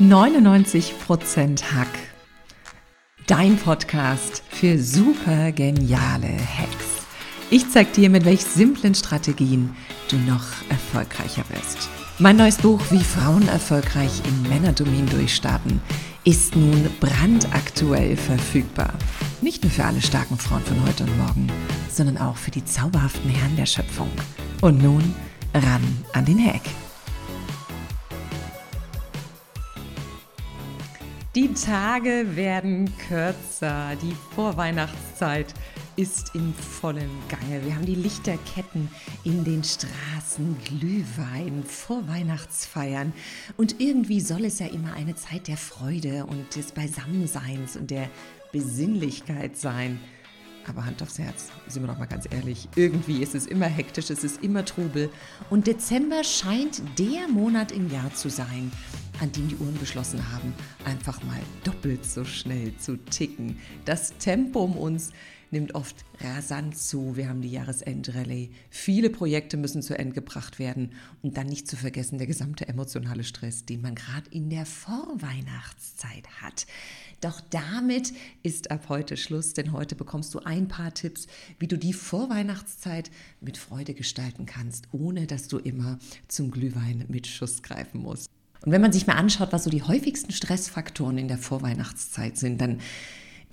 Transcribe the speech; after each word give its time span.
99% 0.00 1.62
Hack. 1.72 1.86
Dein 3.28 3.56
Podcast 3.56 4.42
für 4.50 4.76
super 4.76 5.52
geniale 5.52 6.30
Hacks. 6.30 7.06
Ich 7.48 7.70
zeig 7.70 7.92
dir, 7.92 8.10
mit 8.10 8.24
welch 8.24 8.42
simplen 8.42 8.96
Strategien 8.96 9.76
du 10.10 10.16
noch 10.16 10.46
erfolgreicher 10.68 11.44
wirst. 11.50 11.88
Mein 12.18 12.36
neues 12.36 12.56
Buch 12.56 12.80
Wie 12.90 13.04
Frauen 13.04 13.46
erfolgreich 13.46 14.20
im 14.26 14.48
Männerdomin 14.48 15.06
durchstarten 15.06 15.80
ist 16.24 16.56
nun 16.56 16.90
brandaktuell 16.98 18.16
verfügbar. 18.16 18.94
Nicht 19.42 19.62
nur 19.62 19.70
für 19.70 19.84
alle 19.84 20.02
starken 20.02 20.38
Frauen 20.38 20.62
von 20.62 20.82
heute 20.84 21.04
und 21.04 21.16
morgen, 21.18 21.46
sondern 21.88 22.18
auch 22.18 22.36
für 22.36 22.50
die 22.50 22.64
zauberhaften 22.64 23.30
Herren 23.30 23.54
der 23.56 23.66
Schöpfung. 23.66 24.10
Und 24.60 24.82
nun 24.82 25.14
ran 25.54 25.82
an 26.14 26.24
den 26.24 26.44
Hack. 26.44 26.62
Die 31.34 31.52
Tage 31.52 32.36
werden 32.36 32.92
kürzer. 33.08 33.96
Die 34.00 34.14
Vorweihnachtszeit 34.36 35.52
ist 35.96 36.32
in 36.36 36.54
vollem 36.54 37.10
Gange. 37.28 37.64
Wir 37.64 37.74
haben 37.74 37.86
die 37.86 37.96
Lichterketten 37.96 38.88
in 39.24 39.42
den 39.42 39.64
Straßen, 39.64 40.56
Glühwein, 40.64 41.64
Vorweihnachtsfeiern. 41.64 43.12
Und 43.56 43.80
irgendwie 43.80 44.20
soll 44.20 44.44
es 44.44 44.60
ja 44.60 44.68
immer 44.68 44.92
eine 44.92 45.16
Zeit 45.16 45.48
der 45.48 45.56
Freude 45.56 46.24
und 46.24 46.54
des 46.54 46.70
Beisammenseins 46.70 47.76
und 47.76 47.90
der 47.90 48.08
Besinnlichkeit 48.52 49.56
sein. 49.56 49.98
Aber 50.66 50.84
Hand 50.86 51.02
aufs 51.02 51.18
Herz, 51.18 51.50
sind 51.68 51.82
wir 51.82 51.88
doch 51.88 51.98
mal 51.98 52.06
ganz 52.06 52.26
ehrlich, 52.30 52.68
irgendwie 52.74 53.22
ist 53.22 53.34
es 53.34 53.46
immer 53.46 53.66
hektisch, 53.66 54.10
es 54.10 54.24
ist 54.24 54.42
immer 54.42 54.64
Trubel. 54.64 55.10
Und 55.50 55.66
Dezember 55.66 56.24
scheint 56.24 56.82
der 56.98 57.28
Monat 57.28 57.70
im 57.70 57.90
Jahr 57.90 58.12
zu 58.14 58.30
sein, 58.30 58.72
an 59.20 59.30
dem 59.32 59.48
die 59.48 59.56
Uhren 59.56 59.76
beschlossen 59.78 60.32
haben, 60.32 60.54
einfach 60.84 61.22
mal 61.22 61.40
doppelt 61.64 62.04
so 62.04 62.24
schnell 62.24 62.76
zu 62.78 62.96
ticken. 62.96 63.58
Das 63.84 64.16
Tempo 64.18 64.64
um 64.64 64.76
uns 64.76 65.10
nimmt 65.54 65.74
oft 65.74 66.04
rasant 66.20 66.76
zu. 66.76 67.16
Wir 67.16 67.28
haben 67.28 67.40
die 67.40 67.50
Jahresendrallye. 67.50 68.50
Viele 68.68 69.08
Projekte 69.08 69.56
müssen 69.56 69.80
zu 69.80 69.98
Ende 69.98 70.14
gebracht 70.14 70.58
werden. 70.58 70.92
Und 71.22 71.38
dann 71.38 71.46
nicht 71.46 71.66
zu 71.66 71.76
vergessen 71.76 72.18
der 72.18 72.26
gesamte 72.26 72.68
emotionale 72.68 73.24
Stress, 73.24 73.64
den 73.64 73.80
man 73.80 73.94
gerade 73.94 74.28
in 74.30 74.50
der 74.50 74.66
Vorweihnachtszeit 74.66 76.28
hat. 76.42 76.66
Doch 77.22 77.40
damit 77.50 78.12
ist 78.42 78.70
ab 78.70 78.90
heute 78.90 79.16
Schluss, 79.16 79.54
denn 79.54 79.72
heute 79.72 79.94
bekommst 79.94 80.34
du 80.34 80.40
ein 80.40 80.68
paar 80.68 80.92
Tipps, 80.92 81.26
wie 81.58 81.68
du 81.68 81.78
die 81.78 81.94
Vorweihnachtszeit 81.94 83.10
mit 83.40 83.56
Freude 83.56 83.94
gestalten 83.94 84.44
kannst, 84.44 84.88
ohne 84.92 85.26
dass 85.26 85.48
du 85.48 85.58
immer 85.58 85.98
zum 86.28 86.50
Glühwein 86.50 87.06
mit 87.08 87.26
Schuss 87.26 87.62
greifen 87.62 88.02
musst. 88.02 88.28
Und 88.60 88.72
wenn 88.72 88.82
man 88.82 88.92
sich 88.92 89.06
mal 89.06 89.14
anschaut, 89.14 89.52
was 89.52 89.64
so 89.64 89.70
die 89.70 89.82
häufigsten 89.82 90.32
Stressfaktoren 90.32 91.16
in 91.16 91.28
der 91.28 91.38
Vorweihnachtszeit 91.38 92.36
sind, 92.36 92.60
dann 92.60 92.80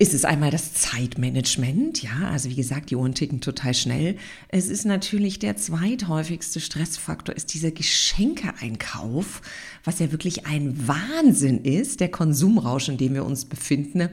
ist 0.02 0.14
es 0.14 0.24
einmal 0.24 0.50
das 0.50 0.74
Zeitmanagement, 0.74 2.02
ja, 2.02 2.28
also 2.32 2.50
wie 2.50 2.56
gesagt, 2.56 2.90
die 2.90 2.96
Uhren 2.96 3.14
ticken 3.14 3.40
total 3.40 3.72
schnell. 3.72 4.16
Es 4.48 4.68
ist 4.68 4.84
natürlich 4.84 5.38
der 5.38 5.56
zweithäufigste 5.56 6.58
Stressfaktor, 6.58 7.36
ist 7.36 7.54
dieser 7.54 7.70
Geschenkeeinkauf, 7.70 9.42
was 9.84 10.00
ja 10.00 10.10
wirklich 10.10 10.44
ein 10.44 10.88
Wahnsinn 10.88 11.58
ist, 11.64 12.00
der 12.00 12.10
Konsumrausch, 12.10 12.88
in 12.88 12.96
dem 12.96 13.14
wir 13.14 13.24
uns 13.24 13.44
befinden. 13.44 14.08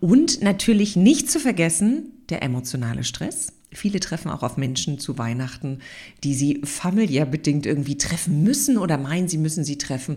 Und 0.00 0.40
natürlich 0.40 0.96
nicht 0.96 1.30
zu 1.30 1.40
vergessen, 1.40 2.10
der 2.30 2.42
emotionale 2.42 3.04
Stress. 3.04 3.52
Viele 3.70 4.00
treffen 4.00 4.30
auch 4.30 4.42
auf 4.42 4.56
Menschen 4.56 4.98
zu 4.98 5.18
Weihnachten, 5.18 5.80
die 6.24 6.32
sie 6.34 6.62
familiär 6.64 7.26
bedingt 7.26 7.66
irgendwie 7.66 7.98
treffen 7.98 8.42
müssen 8.42 8.78
oder 8.78 8.96
meinen, 8.96 9.28
sie 9.28 9.36
müssen 9.36 9.62
sie 9.62 9.76
treffen. 9.76 10.16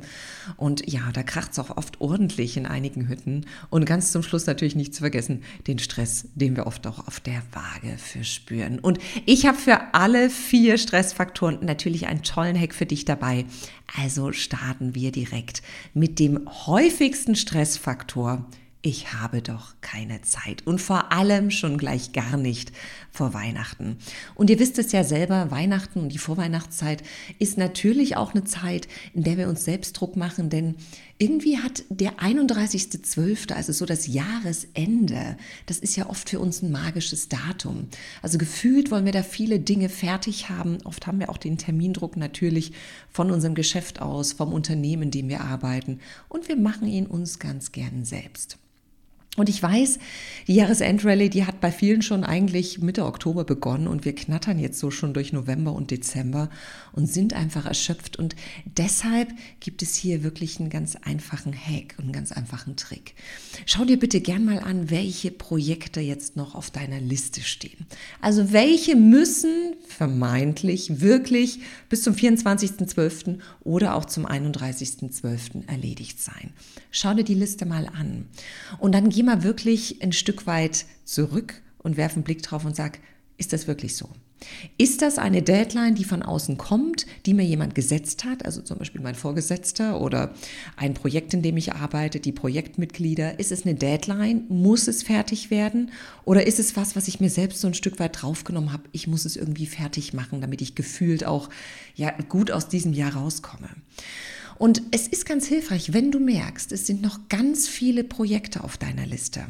Und 0.56 0.90
ja, 0.90 1.12
da 1.12 1.22
kracht 1.22 1.52
es 1.52 1.60
auch 1.60 1.76
oft 1.76 2.00
ordentlich 2.00 2.56
in 2.56 2.66
einigen 2.66 3.10
Hütten. 3.10 3.46
Und 3.70 3.86
ganz 3.86 4.14
zum 4.14 4.24
Schluss 4.24 4.46
natürlich 4.46 4.76
nicht 4.76 4.96
zu 4.96 5.02
vergessen, 5.02 5.44
den 5.68 5.80
Stress, 5.80 6.30
den 6.34 6.56
wir 6.56 6.66
oft 6.66 6.88
auch 6.88 7.06
auf 7.08 7.20
der 7.20 7.44
Waage 7.52 7.98
verspüren. 7.98 8.80
Und 8.80 9.00
ich 9.26 9.46
habe 9.46 9.58
für 9.58 9.94
alle 9.94 10.30
vier 10.30 10.78
Stressfaktoren 10.78 11.60
natürlich 11.62 12.08
einen 12.08 12.24
tollen 12.24 12.58
Hack 12.58 12.74
für 12.74 12.86
dich 12.86 13.04
dabei. 13.04 13.46
Also 14.00 14.32
starten 14.32 14.96
wir 14.96 15.12
direkt 15.12 15.62
mit 15.94 16.20
dem 16.20 16.48
häufigsten 16.68 17.36
Stressfaktor, 17.36 18.46
ich 18.84 19.14
habe 19.14 19.44
doch 19.44 19.76
keine 19.82 20.22
Zeit 20.24 20.66
und 20.66 20.82
vor 20.82 21.12
allem 21.12 21.52
schon 21.52 21.78
gleich 21.78 22.14
gar 22.14 22.36
nicht 22.36 22.72
vor 23.12 23.34
Weihnachten. 23.34 23.98
Und 24.34 24.50
ihr 24.50 24.58
wisst 24.58 24.80
es 24.80 24.92
ja 24.92 25.04
selber, 25.04 25.52
Weihnachten 25.52 26.00
und 26.00 26.10
die 26.10 26.18
Vorweihnachtszeit 26.18 27.04
ist 27.38 27.60
natürlich 27.60 28.18
auch 28.18 28.34
eine 28.34 28.44
Zeit, 28.44 28.88
in 29.14 29.24
der 29.24 29.38
wir 29.38 29.50
uns 29.50 29.66
selbst 29.66 29.94
Druck 29.94 30.16
machen, 30.16 30.50
denn 30.50 30.76
irgendwie 31.20 31.60
hat 31.60 31.84
der 31.90 32.14
31.12., 32.14 33.54
also 33.54 33.72
so 33.72 33.86
das 33.86 34.08
Jahresende, 34.08 35.38
das 35.68 35.78
ist 35.78 35.96
ja 35.96 36.10
oft 36.10 36.32
für 36.32 36.40
uns 36.40 36.64
ein 36.64 36.72
magisches 36.72 37.30
Datum. 37.30 37.88
Also 38.24 38.40
gefühlt 38.40 38.90
wollen 38.90 39.06
wir 39.06 39.12
da 39.12 39.22
viele 39.22 39.60
Dinge 39.60 39.90
fertig 39.90 40.50
haben. 40.50 40.80
Oft 40.86 41.06
haben 41.06 41.20
wir 41.20 41.30
auch 41.30 41.38
den 41.38 41.60
Termindruck 41.60 42.18
natürlich 42.18 42.72
von 43.12 43.30
unserem 43.30 43.54
Geschäft 43.54 44.02
aus, 44.02 44.34
vom 44.34 44.52
Unternehmen, 44.52 45.04
in 45.04 45.12
dem 45.12 45.30
wir 45.30 45.42
arbeiten 45.42 46.00
und 46.30 46.48
wir 46.48 46.56
machen 46.56 46.88
ihn 46.88 47.06
uns 47.06 47.38
ganz 47.38 47.72
gern 47.72 48.04
selbst. 48.06 48.58
Und 49.38 49.48
ich 49.48 49.64
weiß, 49.64 49.98
die 50.48 50.56
Jahresendrallye, 50.56 51.30
die 51.30 51.46
hat 51.46 51.62
bei 51.62 51.72
vielen 51.72 52.02
schon 52.02 52.26
eigentlich 52.26 52.80
Mitte 52.80 53.06
Oktober 53.06 53.46
begonnen 53.46 53.88
und 53.88 54.04
wir 54.04 54.14
knattern 54.14 54.60
jetzt 54.60 54.78
so 54.78 54.92
schon 54.92 55.14
durch 55.14 55.32
November 55.32 55.72
und 55.72 55.90
Dezember 55.90 56.50
und 56.92 57.08
sind 57.08 57.34
einfach 57.34 57.66
erschöpft. 57.66 58.20
Und 58.20 58.36
deshalb 58.66 59.30
gibt 59.62 59.84
es 59.84 59.96
hier 59.96 60.24
wirklich 60.24 60.60
einen 60.60 60.70
ganz 60.70 60.98
einfachen 60.98 61.54
Hack 61.54 61.96
und 61.98 62.04
einen 62.06 62.12
ganz 62.12 62.34
einfachen 62.34 62.76
Trick. 62.76 63.16
Schau 63.66 63.86
dir 63.86 63.98
bitte 63.98 64.20
gern 64.20 64.44
mal 64.44 64.60
an, 64.60 64.90
welche 64.90 65.32
Projekte 65.32 66.02
jetzt 66.02 66.36
noch 66.36 66.54
auf 66.54 66.70
deiner 66.70 67.00
Liste 67.00 67.40
stehen. 67.40 67.86
Also 68.20 68.52
welche 68.52 68.98
müssen 68.98 69.76
vermeintlich 69.88 71.00
wirklich 71.00 71.60
bis 71.88 72.04
zum 72.04 72.16
24.12. 72.16 73.40
oder 73.64 73.96
auch 73.96 74.04
zum 74.04 74.26
31.12. 74.26 75.70
erledigt 75.70 76.22
sein. 76.22 76.52
Schau 76.92 77.14
dir 77.14 77.24
die 77.24 77.34
Liste 77.34 77.66
mal 77.66 77.88
an. 77.88 78.26
Und 78.80 78.94
dann 78.94 79.10
geh 79.10 79.21
mal 79.24 79.44
wirklich 79.44 80.02
ein 80.02 80.12
Stück 80.12 80.48
weit 80.48 80.86
zurück 81.06 81.62
und 81.80 81.98
werf 81.98 82.14
einen 82.14 82.24
Blick 82.24 82.44
drauf 82.44 82.66
und 82.66 82.76
sag, 82.76 83.00
ist 83.38 83.54
das 83.54 83.68
wirklich 83.68 83.96
so? 83.96 84.10
Ist 84.78 85.02
das 85.02 85.18
eine 85.18 85.42
Deadline, 85.42 85.96
die 85.96 86.04
von 86.04 86.24
außen 86.24 86.58
kommt, 86.58 87.06
die 87.26 87.34
mir 87.34 87.44
jemand 87.44 87.76
gesetzt 87.76 88.26
hat, 88.26 88.44
also 88.46 88.62
zum 88.62 88.80
Beispiel 88.80 89.02
mein 89.02 89.16
Vorgesetzter 89.16 90.02
oder 90.02 90.34
ein 90.78 90.94
Projekt, 90.94 91.34
in 91.34 91.44
dem 91.44 91.58
ich 91.58 91.74
arbeite, 91.74 92.20
die 92.20 92.32
Projektmitglieder? 92.32 93.40
Ist 93.40 93.52
es 93.52 93.66
eine 93.66 93.76
Deadline? 93.76 94.46
Muss 94.50 94.88
es 94.88 95.04
fertig 95.04 95.52
werden? 95.52 95.92
Oder 96.26 96.48
ist 96.48 96.60
es 96.60 96.76
was, 96.76 96.96
was 96.96 97.08
ich 97.08 97.20
mir 97.20 97.30
selbst 97.30 97.62
so 97.62 97.68
ein 97.68 97.76
Stück 97.76 98.00
weit 98.00 98.22
draufgenommen 98.22 98.74
habe? 98.74 98.84
Ich 98.92 99.08
muss 99.08 99.26
es 99.26 99.36
irgendwie 99.36 99.68
fertig 99.68 100.14
machen, 100.14 100.42
damit 100.42 100.62
ich 100.62 100.74
gefühlt 100.74 101.24
auch 101.24 101.50
ja, 101.96 102.12
gut 102.28 102.52
aus 102.52 102.68
diesem 102.68 102.94
Jahr 102.94 103.14
rauskomme. 103.14 103.70
Und 104.62 104.84
es 104.92 105.08
ist 105.08 105.26
ganz 105.26 105.48
hilfreich, 105.48 105.92
wenn 105.92 106.12
du 106.12 106.20
merkst, 106.20 106.72
es 106.72 106.86
sind 106.86 107.02
noch 107.02 107.30
ganz 107.30 107.68
viele 107.68 108.04
Projekte 108.04 108.64
auf 108.64 108.78
deiner 108.78 109.08
Liste 109.08 109.48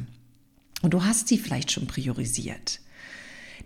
und 0.83 0.93
du 0.93 1.03
hast 1.03 1.27
sie 1.27 1.37
vielleicht 1.37 1.69
schon 1.69 1.85
priorisiert. 1.85 2.79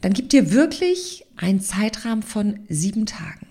Dann 0.01 0.13
gib 0.13 0.31
dir 0.31 0.51
wirklich 0.51 1.23
einen 1.35 1.61
Zeitrahmen 1.61 2.23
von 2.23 2.61
sieben 2.67 3.05
Tagen 3.05 3.45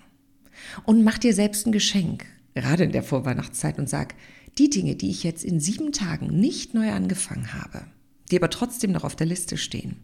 und 0.83 1.05
mach 1.05 1.17
dir 1.17 1.33
selbst 1.33 1.65
ein 1.65 1.71
Geschenk, 1.71 2.25
gerade 2.53 2.83
in 2.83 2.91
der 2.91 3.01
Vorweihnachtszeit 3.01 3.79
und 3.79 3.87
sag, 3.87 4.15
die 4.57 4.69
Dinge, 4.69 4.97
die 4.97 5.09
ich 5.09 5.23
jetzt 5.23 5.45
in 5.45 5.61
sieben 5.61 5.93
Tagen 5.93 6.37
nicht 6.37 6.73
neu 6.73 6.91
angefangen 6.91 7.53
habe, 7.53 7.85
die 8.29 8.35
aber 8.35 8.49
trotzdem 8.49 8.91
noch 8.91 9.05
auf 9.05 9.15
der 9.15 9.27
Liste 9.27 9.55
stehen, 9.55 9.95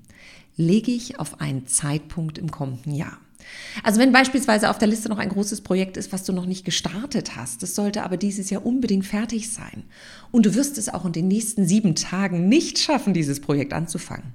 lege 0.56 0.92
ich 0.92 1.20
auf 1.20 1.42
einen 1.42 1.68
Zeitpunkt 1.68 2.38
im 2.38 2.52
kommenden 2.52 2.96
Jahr. 2.96 3.20
Also 3.84 4.00
wenn 4.00 4.12
beispielsweise 4.12 4.70
auf 4.70 4.78
der 4.78 4.88
Liste 4.88 5.10
noch 5.10 5.18
ein 5.18 5.30
großes 5.30 5.62
Projekt 5.62 5.98
ist, 5.98 6.12
was 6.12 6.24
du 6.24 6.34
noch 6.34 6.46
nicht 6.46 6.66
gestartet 6.66 7.36
hast, 7.36 7.64
das 7.64 7.76
sollte 7.76 8.04
aber 8.04 8.18
dieses 8.18 8.50
Jahr 8.50 8.66
unbedingt 8.66 9.06
fertig 9.06 9.50
sein. 9.50 9.84
Und 10.32 10.46
du 10.46 10.56
wirst 10.56 10.78
es 10.78 10.90
auch 10.90 11.06
in 11.06 11.14
den 11.14 11.28
nächsten 11.28 11.66
sieben 11.66 11.96
Tagen 11.96 12.48
nicht 12.50 12.80
schaffen, 12.80 13.14
dieses 13.14 13.40
Projekt 13.40 13.74
anzufangen. 13.74 14.34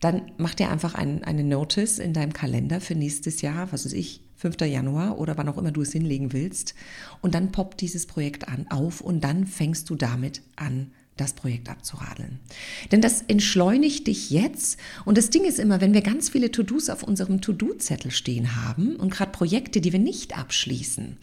Dann 0.00 0.32
mach 0.36 0.54
dir 0.54 0.68
einfach 0.68 0.94
ein, 0.96 1.22
eine 1.22 1.44
Notice 1.44 2.00
in 2.00 2.12
deinem 2.12 2.32
Kalender 2.32 2.80
für 2.80 2.96
nächstes 2.96 3.40
Jahr, 3.40 3.70
was 3.70 3.84
weiß 3.84 3.92
ich, 3.92 4.20
5. 4.36 4.60
Januar 4.62 5.18
oder 5.18 5.38
wann 5.38 5.48
auch 5.48 5.58
immer 5.58 5.70
du 5.70 5.82
es 5.82 5.92
hinlegen 5.92 6.32
willst. 6.32 6.74
Und 7.20 7.36
dann 7.36 7.52
poppt 7.52 7.80
dieses 7.80 8.06
Projekt 8.06 8.48
an, 8.48 8.66
auf 8.70 9.00
und 9.00 9.22
dann 9.22 9.46
fängst 9.46 9.88
du 9.88 9.94
damit 9.94 10.42
an 10.56 10.90
das 11.16 11.34
Projekt 11.34 11.68
abzuradeln. 11.68 12.40
Denn 12.90 13.00
das 13.00 13.22
entschleunigt 13.22 14.06
dich 14.06 14.30
jetzt. 14.30 14.78
Und 15.04 15.18
das 15.18 15.30
Ding 15.30 15.44
ist 15.44 15.58
immer, 15.58 15.80
wenn 15.80 15.94
wir 15.94 16.00
ganz 16.00 16.30
viele 16.30 16.50
To-Dos 16.50 16.88
auf 16.88 17.02
unserem 17.02 17.40
To-Do-Zettel 17.40 18.10
stehen 18.10 18.56
haben 18.56 18.96
und 18.96 19.12
gerade 19.12 19.30
Projekte, 19.30 19.80
die 19.80 19.92
wir 19.92 19.98
nicht 20.00 20.36
abschließen, 20.36 21.18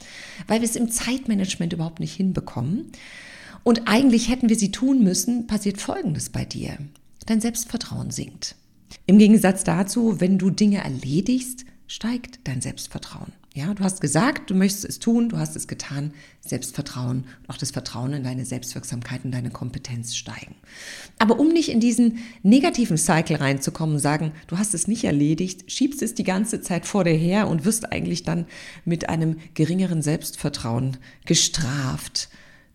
weil 0.47 0.61
wir 0.61 0.69
es 0.69 0.75
im 0.75 0.89
Zeitmanagement 0.89 1.73
überhaupt 1.73 1.99
nicht 1.99 2.15
hinbekommen 2.15 2.91
und 3.63 3.87
eigentlich 3.87 4.29
hätten 4.29 4.49
wir 4.49 4.55
sie 4.55 4.71
tun 4.71 5.03
müssen, 5.03 5.47
passiert 5.47 5.81
Folgendes 5.81 6.29
bei 6.29 6.45
dir. 6.45 6.77
Dein 7.25 7.41
Selbstvertrauen 7.41 8.11
sinkt. 8.11 8.55
Im 9.05 9.19
Gegensatz 9.19 9.63
dazu, 9.63 10.19
wenn 10.19 10.37
du 10.37 10.49
Dinge 10.49 10.83
erledigst, 10.83 11.65
steigt 11.87 12.39
dein 12.45 12.61
Selbstvertrauen. 12.61 13.33
Ja, 13.59 13.73
du 13.73 13.83
hast 13.83 13.99
gesagt, 13.99 14.49
du 14.49 14.55
möchtest 14.55 14.85
es 14.85 14.99
tun, 14.99 15.27
du 15.27 15.37
hast 15.37 15.57
es 15.57 15.67
getan. 15.67 16.13
Selbstvertrauen 16.39 17.25
und 17.41 17.49
auch 17.49 17.57
das 17.57 17.71
Vertrauen 17.71 18.13
in 18.13 18.23
deine 18.23 18.45
Selbstwirksamkeit 18.45 19.25
und 19.25 19.31
deine 19.31 19.49
Kompetenz 19.49 20.15
steigen. 20.15 20.55
Aber 21.17 21.41
um 21.41 21.49
nicht 21.49 21.67
in 21.67 21.81
diesen 21.81 22.19
negativen 22.41 22.97
Cycle 22.97 23.35
reinzukommen 23.35 23.95
und 23.95 24.01
sagen, 24.01 24.31
du 24.47 24.57
hast 24.57 24.73
es 24.73 24.87
nicht 24.87 25.03
erledigt, 25.03 25.69
schiebst 25.69 26.01
es 26.01 26.13
die 26.13 26.23
ganze 26.23 26.61
Zeit 26.61 26.85
vor 26.85 27.03
dir 27.03 27.11
her 27.11 27.49
und 27.49 27.65
wirst 27.65 27.91
eigentlich 27.91 28.23
dann 28.23 28.45
mit 28.85 29.09
einem 29.09 29.35
geringeren 29.55 30.01
Selbstvertrauen 30.01 30.95
gestraft, 31.25 32.29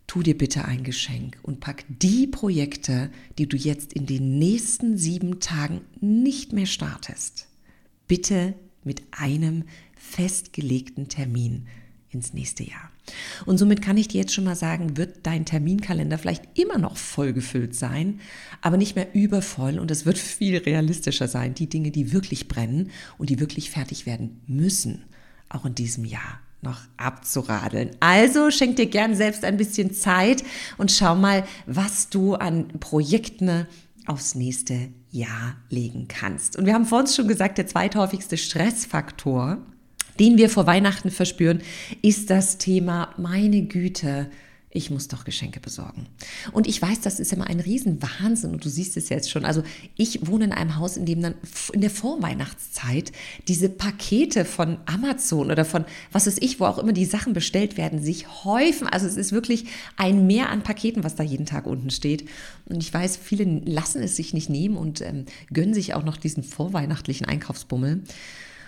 tu 0.06 0.22
dir 0.22 0.36
bitte 0.36 0.66
ein 0.66 0.84
Geschenk 0.84 1.38
und 1.42 1.60
pack 1.60 1.86
die 1.88 2.26
Projekte, 2.26 3.10
die 3.38 3.48
du 3.48 3.56
jetzt 3.56 3.94
in 3.94 4.04
den 4.04 4.38
nächsten 4.38 4.98
sieben 4.98 5.40
Tagen 5.40 5.80
nicht 6.02 6.52
mehr 6.52 6.66
startest, 6.66 7.46
bitte 8.06 8.52
mit 8.84 9.02
einem 9.12 9.64
festgelegten 10.10 11.08
Termin 11.08 11.66
ins 12.10 12.32
nächste 12.32 12.62
Jahr. 12.62 12.90
Und 13.44 13.58
somit 13.58 13.82
kann 13.82 13.96
ich 13.96 14.08
dir 14.08 14.20
jetzt 14.20 14.32
schon 14.32 14.44
mal 14.44 14.56
sagen, 14.56 14.96
wird 14.96 15.26
dein 15.26 15.44
Terminkalender 15.44 16.16
vielleicht 16.16 16.58
immer 16.58 16.78
noch 16.78 16.96
vollgefüllt 16.96 17.74
sein, 17.74 18.20
aber 18.62 18.76
nicht 18.76 18.96
mehr 18.96 19.14
übervoll 19.14 19.78
und 19.78 19.90
es 19.90 20.06
wird 20.06 20.16
viel 20.16 20.56
realistischer 20.56 21.28
sein, 21.28 21.54
die 21.54 21.68
Dinge, 21.68 21.90
die 21.90 22.12
wirklich 22.12 22.48
brennen 22.48 22.90
und 23.18 23.30
die 23.30 23.40
wirklich 23.40 23.70
fertig 23.70 24.06
werden 24.06 24.40
müssen, 24.46 25.04
auch 25.48 25.66
in 25.66 25.74
diesem 25.74 26.04
Jahr 26.04 26.40
noch 26.62 26.80
abzuradeln. 26.96 27.90
Also 28.00 28.50
schenk 28.50 28.76
dir 28.76 28.86
gern 28.86 29.14
selbst 29.14 29.44
ein 29.44 29.58
bisschen 29.58 29.92
Zeit 29.92 30.42
und 30.78 30.90
schau 30.90 31.14
mal, 31.14 31.44
was 31.66 32.08
du 32.08 32.34
an 32.34 32.68
Projekten 32.80 33.66
aufs 34.06 34.34
nächste 34.34 34.88
Jahr 35.10 35.56
legen 35.68 36.08
kannst. 36.08 36.56
Und 36.56 36.64
wir 36.64 36.74
haben 36.74 36.86
vor 36.86 37.00
uns 37.00 37.14
schon 37.14 37.28
gesagt, 37.28 37.58
der 37.58 37.66
zweithäufigste 37.66 38.36
Stressfaktor 38.38 39.58
den 40.18 40.38
wir 40.38 40.48
vor 40.48 40.66
Weihnachten 40.66 41.10
verspüren, 41.10 41.62
ist 42.02 42.30
das 42.30 42.58
Thema, 42.58 43.14
meine 43.16 43.62
Güte, 43.62 44.28
ich 44.76 44.90
muss 44.90 45.06
doch 45.06 45.24
Geschenke 45.24 45.60
besorgen. 45.60 46.06
Und 46.50 46.66
ich 46.66 46.82
weiß, 46.82 47.00
das 47.00 47.20
ist 47.20 47.32
immer 47.32 47.46
ein 47.46 47.60
Riesenwahnsinn 47.60 48.50
und 48.50 48.64
du 48.64 48.68
siehst 48.68 48.96
es 48.96 49.08
jetzt 49.08 49.30
schon. 49.30 49.44
Also 49.44 49.62
ich 49.96 50.26
wohne 50.26 50.46
in 50.46 50.52
einem 50.52 50.76
Haus, 50.76 50.96
in 50.96 51.06
dem 51.06 51.22
dann 51.22 51.36
in 51.72 51.80
der 51.80 51.90
Vorweihnachtszeit 51.90 53.12
diese 53.46 53.68
Pakete 53.68 54.44
von 54.44 54.78
Amazon 54.86 55.52
oder 55.52 55.64
von 55.64 55.84
was 56.10 56.26
weiß 56.26 56.38
ich, 56.40 56.58
wo 56.58 56.64
auch 56.64 56.78
immer 56.78 56.92
die 56.92 57.04
Sachen 57.04 57.34
bestellt 57.34 57.76
werden, 57.76 58.02
sich 58.02 58.44
häufen. 58.44 58.88
Also 58.88 59.06
es 59.06 59.16
ist 59.16 59.30
wirklich 59.30 59.66
ein 59.96 60.26
Mehr 60.26 60.50
an 60.50 60.64
Paketen, 60.64 61.04
was 61.04 61.14
da 61.14 61.22
jeden 61.22 61.46
Tag 61.46 61.66
unten 61.66 61.90
steht. 61.90 62.28
Und 62.66 62.82
ich 62.82 62.92
weiß, 62.92 63.16
viele 63.16 63.44
lassen 63.44 64.02
es 64.02 64.16
sich 64.16 64.34
nicht 64.34 64.50
nehmen 64.50 64.76
und 64.76 65.00
ähm, 65.02 65.26
gönnen 65.52 65.74
sich 65.74 65.94
auch 65.94 66.04
noch 66.04 66.16
diesen 66.16 66.42
vorweihnachtlichen 66.42 67.26
Einkaufsbummel. 67.26 68.02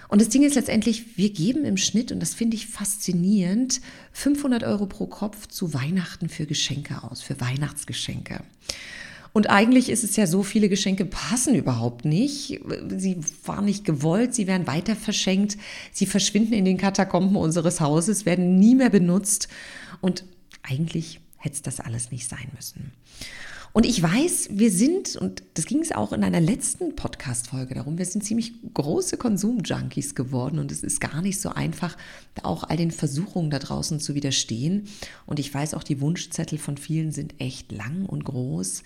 Und 0.08 0.20
das 0.20 0.28
Ding 0.28 0.44
ist 0.44 0.54
letztendlich, 0.54 1.16
wir 1.16 1.30
geben 1.30 1.64
im 1.64 1.76
Schnitt, 1.76 2.12
und 2.12 2.20
das 2.20 2.34
finde 2.34 2.56
ich 2.56 2.66
faszinierend, 2.66 3.80
500 4.12 4.62
Euro 4.64 4.86
pro 4.86 5.06
Kopf 5.06 5.46
zu 5.48 5.74
Weihnachten 5.74 6.28
für 6.28 6.46
Geschenke 6.46 7.02
aus, 7.02 7.22
für 7.22 7.40
Weihnachtsgeschenke. 7.40 8.40
Und 9.32 9.50
eigentlich 9.50 9.90
ist 9.90 10.02
es 10.02 10.16
ja 10.16 10.26
so, 10.26 10.42
viele 10.42 10.70
Geschenke 10.70 11.04
passen 11.04 11.54
überhaupt 11.54 12.06
nicht. 12.06 12.58
Sie 12.96 13.18
waren 13.44 13.66
nicht 13.66 13.84
gewollt, 13.84 14.34
sie 14.34 14.46
werden 14.46 14.66
weiter 14.66 14.96
verschenkt, 14.96 15.58
sie 15.92 16.06
verschwinden 16.06 16.54
in 16.54 16.64
den 16.64 16.78
Katakomben 16.78 17.36
unseres 17.36 17.82
Hauses, 17.82 18.24
werden 18.24 18.58
nie 18.58 18.74
mehr 18.74 18.88
benutzt. 18.88 19.48
Und 20.00 20.24
eigentlich 20.62 21.20
hätte 21.36 21.56
es 21.56 21.62
das 21.62 21.80
alles 21.80 22.10
nicht 22.10 22.26
sein 22.26 22.48
müssen. 22.54 22.92
Und 23.76 23.84
ich 23.84 24.02
weiß, 24.02 24.48
wir 24.52 24.70
sind, 24.70 25.16
und 25.16 25.42
das 25.52 25.66
ging 25.66 25.80
es 25.80 25.92
auch 25.92 26.14
in 26.14 26.24
einer 26.24 26.40
letzten 26.40 26.96
Podcast-Folge 26.96 27.74
darum, 27.74 27.98
wir 27.98 28.06
sind 28.06 28.24
ziemlich 28.24 28.54
große 28.72 29.18
Konsum-Junkies 29.18 30.14
geworden 30.14 30.58
und 30.58 30.72
es 30.72 30.82
ist 30.82 30.98
gar 30.98 31.20
nicht 31.20 31.38
so 31.38 31.50
einfach, 31.50 31.94
auch 32.42 32.64
all 32.64 32.78
den 32.78 32.90
Versuchungen 32.90 33.50
da 33.50 33.58
draußen 33.58 34.00
zu 34.00 34.14
widerstehen. 34.14 34.88
Und 35.26 35.38
ich 35.38 35.52
weiß 35.52 35.74
auch, 35.74 35.82
die 35.82 36.00
Wunschzettel 36.00 36.56
von 36.56 36.78
vielen 36.78 37.12
sind 37.12 37.38
echt 37.38 37.70
lang 37.70 38.06
und 38.06 38.24
groß. 38.24 38.82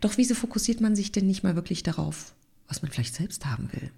Doch 0.00 0.16
wieso 0.16 0.34
fokussiert 0.34 0.80
man 0.80 0.96
sich 0.96 1.12
denn 1.12 1.26
nicht 1.26 1.42
mal 1.42 1.54
wirklich 1.54 1.82
darauf, 1.82 2.32
was 2.66 2.80
man 2.80 2.90
vielleicht 2.90 3.16
selbst 3.16 3.44
haben 3.44 3.68
will? 3.74 3.90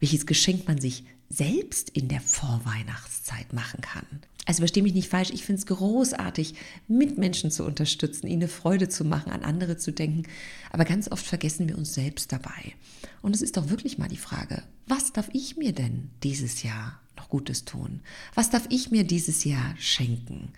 Welches 0.00 0.26
Geschenk 0.26 0.68
man 0.68 0.82
sich 0.82 1.04
selbst 1.30 1.88
in 1.88 2.08
der 2.08 2.20
Vorweihnachtszeit 2.20 3.54
machen 3.54 3.80
kann. 3.80 4.04
Also 4.44 4.58
verstehe 4.58 4.82
mich 4.82 4.94
nicht 4.94 5.08
falsch, 5.08 5.30
ich 5.30 5.44
finde 5.44 5.60
es 5.60 5.66
großartig, 5.66 6.54
Mitmenschen 6.88 7.50
zu 7.52 7.64
unterstützen, 7.64 8.26
ihnen 8.26 8.48
Freude 8.48 8.88
zu 8.88 9.04
machen, 9.04 9.30
an 9.30 9.42
andere 9.42 9.76
zu 9.76 9.92
denken. 9.92 10.24
Aber 10.70 10.84
ganz 10.84 11.10
oft 11.10 11.24
vergessen 11.24 11.68
wir 11.68 11.78
uns 11.78 11.94
selbst 11.94 12.32
dabei. 12.32 12.74
Und 13.22 13.36
es 13.36 13.42
ist 13.42 13.56
doch 13.56 13.70
wirklich 13.70 13.98
mal 13.98 14.08
die 14.08 14.16
Frage, 14.16 14.64
was 14.88 15.12
darf 15.12 15.28
ich 15.32 15.56
mir 15.56 15.72
denn 15.72 16.10
dieses 16.24 16.64
Jahr 16.64 17.00
noch 17.16 17.28
Gutes 17.28 17.64
tun? 17.64 18.00
Was 18.34 18.50
darf 18.50 18.66
ich 18.68 18.90
mir 18.90 19.04
dieses 19.04 19.44
Jahr 19.44 19.74
schenken? 19.78 20.48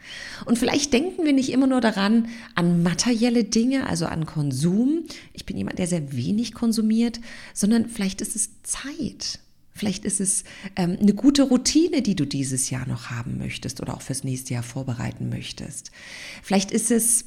Und 0.46 0.58
vielleicht 0.58 0.92
denken 0.94 1.24
wir 1.24 1.34
nicht 1.34 1.50
immer 1.50 1.66
nur 1.66 1.82
daran, 1.82 2.28
an 2.54 2.82
materielle 2.82 3.44
Dinge, 3.44 3.86
also 3.86 4.06
an 4.06 4.24
Konsum. 4.24 5.04
Ich 5.34 5.44
bin 5.44 5.58
jemand, 5.58 5.78
der 5.78 5.88
sehr 5.88 6.12
wenig 6.12 6.54
konsumiert, 6.54 7.20
sondern 7.52 7.88
vielleicht 7.88 8.22
ist 8.22 8.34
es 8.34 8.62
Zeit. 8.62 9.40
Vielleicht 9.74 10.04
ist 10.04 10.20
es 10.20 10.44
ähm, 10.76 10.96
eine 11.00 11.14
gute 11.14 11.42
Routine, 11.42 12.00
die 12.00 12.14
du 12.14 12.24
dieses 12.24 12.70
Jahr 12.70 12.86
noch 12.86 13.10
haben 13.10 13.38
möchtest 13.38 13.80
oder 13.80 13.94
auch 13.94 14.02
fürs 14.02 14.22
nächste 14.22 14.54
Jahr 14.54 14.62
vorbereiten 14.62 15.28
möchtest. 15.28 15.90
Vielleicht 16.42 16.70
ist 16.70 16.92
es 16.92 17.26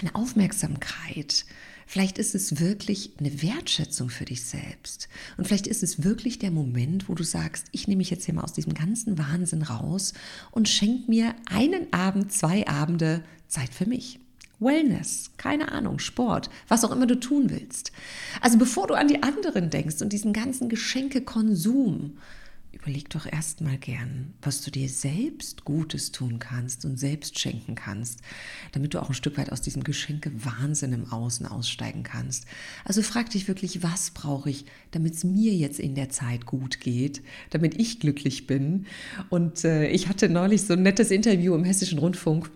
eine 0.00 0.14
Aufmerksamkeit. 0.14 1.46
Vielleicht 1.86 2.18
ist 2.18 2.34
es 2.34 2.60
wirklich 2.60 3.12
eine 3.18 3.42
Wertschätzung 3.42 4.10
für 4.10 4.24
dich 4.24 4.44
selbst. 4.44 5.08
Und 5.36 5.46
vielleicht 5.46 5.66
ist 5.66 5.82
es 5.82 6.02
wirklich 6.02 6.38
der 6.38 6.50
Moment, 6.50 7.08
wo 7.08 7.14
du 7.14 7.24
sagst, 7.24 7.66
ich 7.72 7.88
nehme 7.88 7.98
mich 7.98 8.10
jetzt 8.10 8.24
hier 8.24 8.34
mal 8.34 8.44
aus 8.44 8.52
diesem 8.52 8.74
ganzen 8.74 9.18
Wahnsinn 9.18 9.62
raus 9.62 10.12
und 10.50 10.68
schenke 10.68 11.10
mir 11.10 11.34
einen 11.46 11.92
Abend, 11.92 12.32
zwei 12.32 12.66
Abende 12.66 13.22
Zeit 13.48 13.72
für 13.72 13.86
mich. 13.86 14.20
Wellness, 14.60 15.30
keine 15.36 15.72
Ahnung, 15.72 15.98
Sport, 15.98 16.50
was 16.68 16.84
auch 16.84 16.90
immer 16.90 17.06
du 17.06 17.18
tun 17.18 17.50
willst. 17.50 17.92
Also 18.40 18.58
bevor 18.58 18.86
du 18.86 18.94
an 18.94 19.08
die 19.08 19.22
anderen 19.22 19.70
denkst 19.70 20.00
und 20.02 20.12
diesen 20.12 20.32
ganzen 20.32 20.68
Geschenkekonsum, 20.68 22.18
überleg 22.74 23.08
doch 23.10 23.26
erstmal 23.26 23.78
gern, 23.78 24.34
was 24.42 24.62
du 24.62 24.70
dir 24.70 24.88
selbst 24.88 25.64
Gutes 25.64 26.12
tun 26.12 26.38
kannst 26.38 26.84
und 26.84 26.98
selbst 26.98 27.38
schenken 27.38 27.74
kannst, 27.74 28.20
damit 28.72 28.94
du 28.94 29.00
auch 29.00 29.08
ein 29.08 29.14
Stück 29.14 29.38
weit 29.38 29.52
aus 29.52 29.62
diesem 29.62 29.84
Geschenke-Wahnsinn 29.84 30.92
im 30.92 31.10
Außen 31.10 31.46
aussteigen 31.46 32.02
kannst. 32.02 32.46
Also 32.84 33.02
frag 33.02 33.30
dich 33.30 33.48
wirklich, 33.48 33.82
was 33.82 34.10
brauche 34.10 34.50
ich, 34.50 34.66
damit 34.90 35.14
es 35.14 35.24
mir 35.24 35.54
jetzt 35.54 35.80
in 35.80 35.94
der 35.94 36.10
Zeit 36.10 36.46
gut 36.46 36.80
geht, 36.80 37.22
damit 37.50 37.80
ich 37.80 38.00
glücklich 38.00 38.46
bin. 38.46 38.86
Und 39.30 39.64
äh, 39.64 39.88
ich 39.88 40.08
hatte 40.08 40.28
neulich 40.28 40.62
so 40.62 40.74
ein 40.74 40.82
nettes 40.82 41.10
Interview 41.10 41.54
im 41.54 41.64
Hessischen 41.64 41.98
Rundfunk 41.98 42.50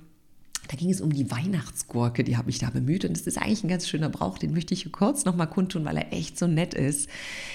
da 0.69 0.77
ging 0.77 0.91
es 0.91 1.01
um 1.01 1.13
die 1.13 1.31
Weihnachtsgurke, 1.31 2.25
die 2.25 2.37
habe 2.37 2.51
ich 2.51 2.59
da 2.59 2.69
bemüht. 2.69 3.05
Und 3.05 3.17
das 3.17 3.27
ist 3.27 3.39
eigentlich 3.39 3.65
ein 3.65 3.69
ganz 3.69 3.89
schöner 3.89 4.11
Brauch, 4.11 4.39
den 4.39 4.53
möchte 4.53 4.75
ich 4.75 4.91
kurz 4.93 5.25
nochmal 5.25 5.49
kundtun, 5.49 5.85
weil 5.87 5.97
er 5.97 6.13
echt 6.13 6.39
so 6.39 6.47
nett 6.47 6.75
ist. 6.75 7.09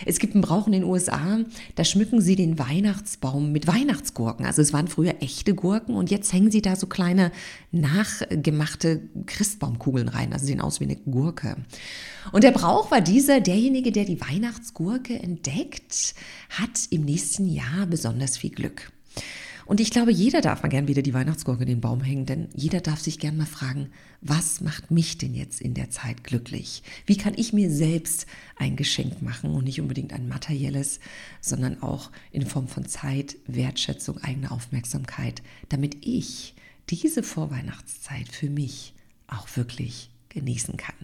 Es 0.06 0.18
gibt 0.18 0.34
einen 0.34 0.42
Brauch 0.42 0.66
in 0.66 0.74
den 0.74 0.84
USA, 0.84 1.40
da 1.76 1.84
schmücken 1.84 2.22
sie 2.22 2.36
den 2.36 2.58
Weihnachtsbaum 2.58 3.52
mit 3.52 3.68
Weihnachtsgurken. 3.68 4.46
Also 4.46 4.64
es 4.64 4.74
waren 4.74 4.88
früher 4.88 5.22
echte 5.22 5.54
Gurken 5.54 5.96
und 5.96 6.10
jetzt 6.10 6.34
hängen 6.34 6.50
sie 6.50 6.64
da 6.64 6.76
so 6.76 6.88
kleine 6.88 7.32
nachgemachte 7.72 9.02
Christbaumkugeln 9.28 10.08
rein. 10.08 10.34
Also 10.34 10.48
sehen 10.48 10.62
aus 10.62 10.80
wie 10.80 10.86
eine 10.86 10.96
Gurke. 10.96 11.58
Und 12.32 12.44
der 12.44 12.52
Brauch 12.52 12.90
war 12.90 13.02
dieser, 13.02 13.42
derjenige, 13.42 13.92
der 13.92 14.06
die 14.06 14.22
Weihnachtsgurke 14.22 15.14
entdeckt, 15.20 16.16
hat 16.50 16.88
im 16.90 17.06
nächsten 17.06 17.48
Jahr 17.48 17.86
besonders 17.86 18.38
viel 18.38 18.52
Glück. 18.52 18.92
Und 19.66 19.80
ich 19.80 19.92
glaube, 19.92 20.12
jeder 20.12 20.42
darf 20.42 20.64
mal 20.64 20.70
gern 20.70 20.88
wieder 20.88 21.02
die 21.02 21.14
Weihnachtsgurke 21.14 21.64
in 21.64 21.70
den 21.70 21.82
Baum 21.82 22.02
hängen, 22.02 22.26
denn 22.26 22.50
jeder 22.54 22.82
darf 22.82 23.00
sich 23.00 23.20
gern 23.20 23.38
mal 23.38 23.46
fragen, 23.46 23.90
was 24.22 24.62
macht 24.62 24.92
mich 24.92 25.18
denn 25.18 25.34
jetzt 25.34 25.62
in 25.62 25.74
der 25.74 25.90
Zeit 25.90 26.24
glücklich? 26.24 26.84
Wie 27.06 27.18
kann 27.18 27.34
ich 27.36 27.54
mir 27.54 27.70
selbst 27.70 28.26
ein 28.58 28.76
Geschenk 28.76 29.22
machen 29.22 29.52
und 29.52 29.66
nicht 29.66 29.82
unbedingt 29.82 30.14
ein 30.14 30.28
materielles, 30.28 31.00
sondern 31.42 31.82
auch 31.82 32.12
in 32.32 32.46
Form 32.46 32.68
von 32.68 32.86
Zeit, 32.86 33.36
Wertschätzung, 33.48 34.18
eigene 34.20 34.52
Aufmerksamkeit, 34.52 35.42
damit 35.70 36.06
ich 36.06 36.56
diese 36.90 37.24
Vorweihnachtszeit 37.24 38.28
für 38.30 38.50
mich 38.50 38.94
auch 39.28 39.48
wirklich 39.56 40.10
genießen 40.30 40.78
kann. 40.78 40.96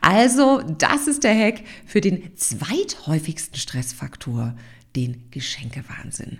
Also, 0.00 0.62
das 0.78 1.06
ist 1.06 1.24
der 1.24 1.34
Hack 1.38 1.62
für 1.86 2.00
den 2.00 2.36
zweithäufigsten 2.36 3.58
Stressfaktor 3.58 4.54
den 4.96 5.30
Geschenkewahnsinn. 5.30 6.38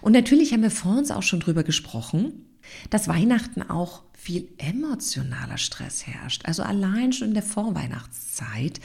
Und 0.00 0.12
natürlich 0.12 0.52
haben 0.52 0.62
wir 0.62 0.70
vor 0.70 0.96
uns 0.96 1.10
auch 1.10 1.22
schon 1.22 1.40
drüber 1.40 1.64
gesprochen, 1.64 2.44
dass 2.90 3.08
Weihnachten 3.08 3.62
auch 3.62 4.02
viel 4.20 4.48
emotionaler 4.58 5.58
Stress 5.58 6.06
herrscht. 6.06 6.44
Also 6.44 6.62
allein 6.62 7.12
schon 7.12 7.28
in 7.28 7.34
der 7.34 7.42
Vorweihnachtszeit 7.42 8.80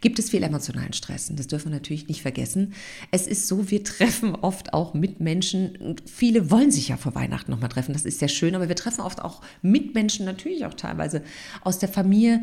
gibt 0.00 0.18
es 0.18 0.30
viel 0.30 0.42
emotionalen 0.42 0.92
Stress. 0.92 1.28
Und 1.28 1.38
das 1.38 1.48
dürfen 1.48 1.66
wir 1.66 1.78
natürlich 1.78 2.08
nicht 2.08 2.22
vergessen. 2.22 2.72
Es 3.10 3.26
ist 3.26 3.48
so, 3.48 3.70
wir 3.70 3.82
treffen 3.84 4.34
oft 4.36 4.72
auch 4.72 4.94
mit 4.94 5.20
Menschen 5.20 5.76
und 5.76 6.08
viele 6.08 6.50
wollen 6.50 6.70
sich 6.70 6.88
ja 6.88 6.96
vor 6.96 7.14
Weihnachten 7.14 7.50
nochmal 7.50 7.68
treffen. 7.68 7.92
Das 7.92 8.04
ist 8.04 8.20
sehr 8.20 8.28
schön, 8.28 8.54
aber 8.54 8.68
wir 8.68 8.76
treffen 8.76 9.00
oft 9.00 9.20
auch 9.20 9.42
mit 9.60 9.94
Menschen, 9.94 10.24
natürlich 10.24 10.64
auch 10.64 10.74
teilweise 10.74 11.22
aus 11.62 11.78
der 11.78 11.88
Familie. 11.88 12.42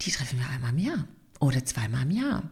Die 0.00 0.10
treffen 0.10 0.38
wir 0.38 0.48
einmal 0.48 0.70
im 0.70 0.78
Jahr 0.78 1.06
oder 1.38 1.64
zweimal 1.64 2.02
im 2.02 2.10
Jahr. 2.10 2.50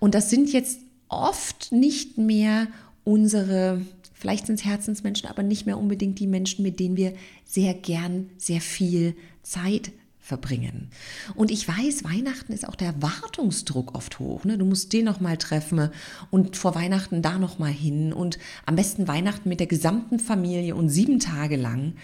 Und 0.00 0.14
das 0.14 0.30
sind 0.30 0.52
jetzt 0.52 0.80
oft 1.12 1.72
nicht 1.72 2.18
mehr 2.18 2.68
unsere 3.04 3.82
Vielleicht 4.22 4.46
sind 4.46 4.60
es 4.60 4.64
Herzensmenschen, 4.64 5.28
aber 5.28 5.42
nicht 5.42 5.66
mehr 5.66 5.76
unbedingt 5.76 6.20
die 6.20 6.28
Menschen, 6.28 6.62
mit 6.62 6.78
denen 6.78 6.96
wir 6.96 7.12
sehr 7.44 7.74
gern 7.74 8.30
sehr 8.38 8.60
viel 8.60 9.16
Zeit 9.42 9.90
verbringen. 10.20 10.90
Und 11.34 11.50
ich 11.50 11.66
weiß, 11.66 12.04
Weihnachten 12.04 12.52
ist 12.52 12.68
auch 12.68 12.76
der 12.76 12.86
Erwartungsdruck 12.94 13.96
oft 13.96 14.20
hoch. 14.20 14.44
Ne? 14.44 14.56
Du 14.56 14.64
musst 14.64 14.92
den 14.92 15.06
noch 15.06 15.18
mal 15.18 15.36
treffen 15.36 15.90
und 16.30 16.56
vor 16.56 16.76
Weihnachten 16.76 17.20
da 17.20 17.40
noch 17.40 17.58
mal 17.58 17.72
hin 17.72 18.12
und 18.12 18.38
am 18.64 18.76
besten 18.76 19.08
Weihnachten 19.08 19.48
mit 19.48 19.58
der 19.58 19.66
gesamten 19.66 20.20
Familie 20.20 20.76
und 20.76 20.88
sieben 20.88 21.18
Tage 21.18 21.56
lang. 21.56 21.94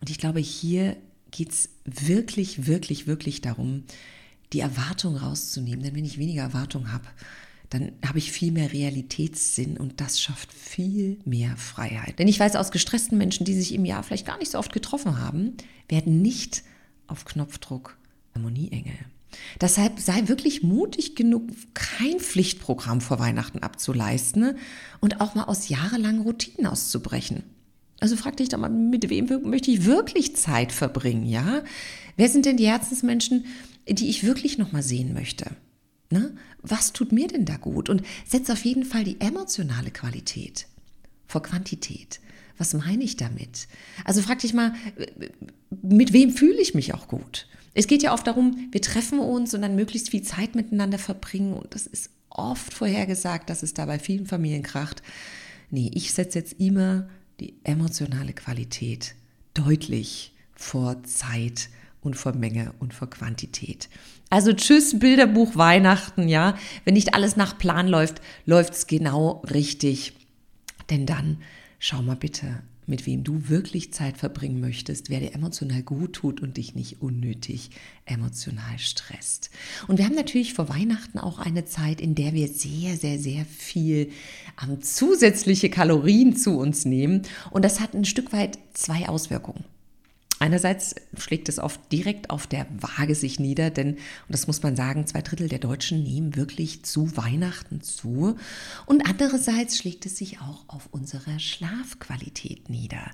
Und 0.00 0.10
ich 0.10 0.18
glaube, 0.18 0.40
hier 0.40 0.96
geht 1.30 1.52
es 1.52 1.68
wirklich, 1.84 2.66
wirklich, 2.66 3.06
wirklich 3.06 3.42
darum, 3.42 3.84
die 4.52 4.58
Erwartung 4.58 5.16
rauszunehmen. 5.16 5.84
Denn 5.84 5.94
wenn 5.94 6.04
ich 6.04 6.18
weniger 6.18 6.42
Erwartung 6.42 6.92
habe, 6.92 7.06
dann 7.70 7.92
habe 8.04 8.18
ich 8.18 8.32
viel 8.32 8.50
mehr 8.50 8.72
Realitätssinn 8.72 9.76
und 9.76 10.00
das 10.00 10.20
schafft 10.20 10.52
viel 10.52 11.18
mehr 11.24 11.56
Freiheit. 11.56 12.18
Denn 12.18 12.28
ich 12.28 12.40
weiß 12.40 12.56
aus 12.56 12.72
gestressten 12.72 13.16
Menschen, 13.16 13.44
die 13.44 13.54
sich 13.54 13.72
im 13.72 13.84
Jahr 13.84 14.02
vielleicht 14.02 14.26
gar 14.26 14.38
nicht 14.38 14.50
so 14.50 14.58
oft 14.58 14.72
getroffen 14.72 15.18
haben, 15.18 15.56
werden 15.88 16.20
nicht 16.20 16.64
auf 17.06 17.24
Knopfdruck 17.24 17.96
Harmonieengel. 18.34 18.98
Deshalb 19.60 20.00
sei 20.00 20.26
wirklich 20.26 20.62
mutig 20.62 21.14
genug, 21.14 21.48
kein 21.74 22.18
Pflichtprogramm 22.18 23.00
vor 23.00 23.20
Weihnachten 23.20 23.60
abzuleisten 23.60 24.56
und 25.00 25.20
auch 25.20 25.36
mal 25.36 25.44
aus 25.44 25.68
jahrelangen 25.68 26.22
Routinen 26.22 26.66
auszubrechen. 26.66 27.44
Also 28.00 28.16
frag 28.16 28.36
dich 28.38 28.48
doch 28.48 28.58
mal, 28.58 28.70
mit 28.70 29.08
wem 29.10 29.28
möchte 29.48 29.70
ich 29.70 29.84
wirklich 29.84 30.34
Zeit 30.34 30.72
verbringen, 30.72 31.26
ja? 31.26 31.62
Wer 32.16 32.28
sind 32.28 32.46
denn 32.46 32.56
die 32.56 32.66
Herzensmenschen, 32.66 33.44
die 33.88 34.08
ich 34.08 34.24
wirklich 34.24 34.58
noch 34.58 34.72
mal 34.72 34.82
sehen 34.82 35.12
möchte? 35.12 35.50
Ne? 36.10 36.34
Was 36.62 36.92
tut 36.92 37.12
mir 37.12 37.28
denn 37.28 37.44
da 37.44 37.56
gut? 37.56 37.88
Und 37.88 38.02
setz 38.26 38.50
auf 38.50 38.64
jeden 38.64 38.84
Fall 38.84 39.04
die 39.04 39.20
emotionale 39.20 39.90
Qualität 39.90 40.66
vor 41.26 41.42
Quantität. 41.42 42.20
Was 42.58 42.74
meine 42.74 43.04
ich 43.04 43.16
damit? 43.16 43.68
Also 44.04 44.20
frag 44.20 44.40
dich 44.40 44.52
mal, 44.52 44.74
mit 45.82 46.12
wem 46.12 46.30
fühle 46.30 46.60
ich 46.60 46.74
mich 46.74 46.92
auch 46.92 47.08
gut? 47.08 47.46
Es 47.72 47.86
geht 47.86 48.02
ja 48.02 48.12
oft 48.12 48.26
darum, 48.26 48.68
wir 48.72 48.82
treffen 48.82 49.20
uns 49.20 49.54
und 49.54 49.62
dann 49.62 49.76
möglichst 49.76 50.10
viel 50.10 50.22
Zeit 50.22 50.54
miteinander 50.56 50.98
verbringen. 50.98 51.54
Und 51.54 51.74
das 51.74 51.86
ist 51.86 52.10
oft 52.28 52.74
vorhergesagt, 52.74 53.48
dass 53.48 53.62
es 53.62 53.72
da 53.72 53.86
bei 53.86 53.98
vielen 53.98 54.26
Familien 54.26 54.62
kracht. 54.62 55.02
Nee, 55.70 55.90
ich 55.94 56.12
setze 56.12 56.40
jetzt 56.40 56.54
immer 56.58 57.08
die 57.38 57.54
emotionale 57.64 58.32
Qualität 58.32 59.14
deutlich 59.54 60.34
vor 60.54 61.02
Zeit 61.04 61.70
und 62.02 62.16
vor 62.16 62.34
Menge 62.34 62.72
und 62.78 62.94
vor 62.94 63.10
Quantität. 63.10 63.88
Also 64.30 64.52
tschüss 64.52 64.98
Bilderbuch 64.98 65.56
Weihnachten, 65.56 66.28
ja. 66.28 66.56
Wenn 66.84 66.94
nicht 66.94 67.14
alles 67.14 67.36
nach 67.36 67.58
Plan 67.58 67.88
läuft, 67.88 68.20
läuft 68.46 68.74
es 68.74 68.86
genau 68.86 69.42
richtig. 69.50 70.12
Denn 70.88 71.06
dann 71.06 71.38
schau 71.78 72.02
mal 72.02 72.16
bitte, 72.16 72.62
mit 72.90 73.06
wem 73.06 73.24
du 73.24 73.48
wirklich 73.48 73.92
Zeit 73.92 74.18
verbringen 74.18 74.60
möchtest, 74.60 75.08
wer 75.08 75.20
dir 75.20 75.34
emotional 75.34 75.82
gut 75.82 76.14
tut 76.14 76.42
und 76.42 76.56
dich 76.56 76.74
nicht 76.74 77.00
unnötig 77.00 77.70
emotional 78.04 78.78
stresst. 78.78 79.50
Und 79.86 79.98
wir 79.98 80.04
haben 80.04 80.16
natürlich 80.16 80.54
vor 80.54 80.68
Weihnachten 80.68 81.18
auch 81.18 81.38
eine 81.38 81.64
Zeit, 81.64 82.00
in 82.00 82.14
der 82.14 82.34
wir 82.34 82.48
sehr, 82.48 82.96
sehr, 82.96 83.18
sehr 83.18 83.44
viel 83.44 84.10
ähm, 84.62 84.82
zusätzliche 84.82 85.70
Kalorien 85.70 86.36
zu 86.36 86.58
uns 86.58 86.84
nehmen. 86.84 87.22
Und 87.50 87.64
das 87.64 87.80
hat 87.80 87.94
ein 87.94 88.04
Stück 88.04 88.32
weit 88.32 88.58
zwei 88.74 89.08
Auswirkungen. 89.08 89.64
Einerseits 90.40 90.94
schlägt 91.18 91.50
es 91.50 91.58
oft 91.58 91.92
direkt 91.92 92.30
auf 92.30 92.46
der 92.46 92.66
Waage 92.80 93.14
sich 93.14 93.38
nieder, 93.38 93.68
denn, 93.68 93.90
und 93.90 93.98
das 94.28 94.46
muss 94.46 94.62
man 94.62 94.74
sagen, 94.74 95.06
zwei 95.06 95.20
Drittel 95.20 95.50
der 95.50 95.58
Deutschen 95.58 96.02
nehmen 96.02 96.34
wirklich 96.34 96.82
zu 96.82 97.14
Weihnachten 97.14 97.82
zu. 97.82 98.36
Und 98.86 99.06
andererseits 99.06 99.76
schlägt 99.76 100.06
es 100.06 100.16
sich 100.16 100.40
auch 100.40 100.64
auf 100.66 100.88
unsere 100.92 101.38
Schlafqualität 101.38 102.70
nieder. 102.70 103.10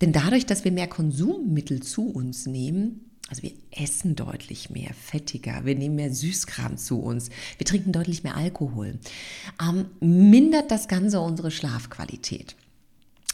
Denn 0.00 0.12
dadurch, 0.12 0.46
dass 0.46 0.64
wir 0.64 0.72
mehr 0.72 0.88
Konsummittel 0.88 1.82
zu 1.82 2.08
uns 2.08 2.46
nehmen, 2.46 3.10
also 3.28 3.42
wir 3.42 3.52
essen 3.70 4.16
deutlich 4.16 4.70
mehr, 4.70 4.94
fettiger, 4.94 5.66
wir 5.66 5.74
nehmen 5.74 5.96
mehr 5.96 6.12
Süßkram 6.12 6.78
zu 6.78 7.02
uns, 7.02 7.28
wir 7.58 7.66
trinken 7.66 7.92
deutlich 7.92 8.24
mehr 8.24 8.36
Alkohol, 8.36 8.98
ähm, 9.60 9.86
mindert 10.00 10.70
das 10.70 10.88
Ganze 10.88 11.20
unsere 11.20 11.50
Schlafqualität. 11.50 12.56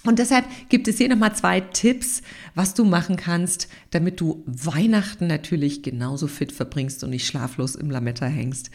Und 0.09 0.19
deshalb 0.19 0.47
gibt 0.71 0.89
es 0.89 0.97
hier 0.97 1.11
nochmal 1.11 1.37
zwei 1.37 1.61
Tipps, 1.61 2.23
was 2.55 2.73
du 2.73 2.87
machen 2.87 3.17
kannst, 3.17 3.69
damit 3.91 4.23
du 4.23 4.43
Weihnachten 4.47 5.27
natürlich 5.27 5.83
genauso 5.83 6.29
fit 6.29 6.51
verbringst 6.51 7.05
und 7.05 7.11
nicht 7.11 7.27
schlaflos 7.27 7.75
im 7.75 7.91
Lametta 7.91 8.25
hängst. 8.25 8.71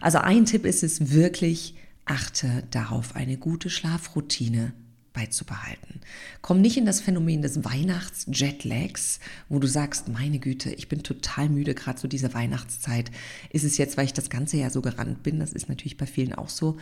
Also 0.00 0.18
ein 0.18 0.44
Tipp 0.44 0.64
ist 0.64 0.84
es 0.84 1.10
wirklich, 1.10 1.74
achte 2.04 2.62
darauf, 2.70 3.16
eine 3.16 3.36
gute 3.36 3.68
Schlafroutine 3.68 4.74
beizubehalten. 5.16 6.00
Komm 6.42 6.60
nicht 6.60 6.76
in 6.76 6.86
das 6.86 7.00
Phänomen 7.00 7.42
des 7.42 7.64
Weihnachts-Jetlags, 7.64 9.18
wo 9.48 9.58
du 9.58 9.66
sagst, 9.66 10.08
meine 10.08 10.38
Güte, 10.38 10.70
ich 10.70 10.88
bin 10.88 11.02
total 11.02 11.48
müde, 11.48 11.74
gerade 11.74 11.98
zu 11.98 12.06
dieser 12.06 12.34
Weihnachtszeit. 12.34 13.10
Ist 13.50 13.64
es 13.64 13.78
jetzt, 13.78 13.96
weil 13.96 14.04
ich 14.04 14.12
das 14.12 14.30
ganze 14.30 14.58
Jahr 14.58 14.70
so 14.70 14.82
gerannt 14.82 15.22
bin? 15.22 15.40
Das 15.40 15.52
ist 15.52 15.68
natürlich 15.68 15.96
bei 15.96 16.06
vielen 16.06 16.34
auch 16.34 16.50
so. 16.50 16.76